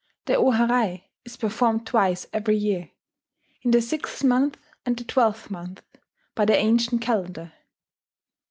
The 0.25 0.33
o 0.35 0.45
harai 0.45 1.03
is 1.25 1.37
performed 1.37 1.85
twice 1.85 2.25
every 2.33 2.57
year, 2.57 2.89
in 3.61 3.69
the 3.69 3.83
sixth 3.83 4.23
month 4.23 4.57
and 4.83 4.97
the 4.97 5.03
twelfth 5.03 5.51
month 5.51 5.83
by 6.33 6.45
the 6.45 6.57
ancient 6.57 7.01
calendar. 7.03 7.53